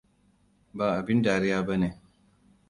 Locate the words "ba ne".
1.67-1.89